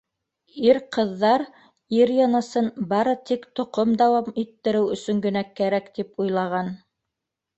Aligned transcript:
Ир-ҡыҙҙар 0.67 1.41
ир 1.97 2.11
йынысын 2.13 2.69
бары 2.95 3.13
тик 3.29 3.45
тоҡом 3.59 3.93
дауам 4.03 4.31
иттереү 4.45 4.89
өсөн 4.95 5.21
генә 5.29 5.43
кәрәк 5.61 5.95
тип 5.99 6.25
уйлаған. 6.25 6.73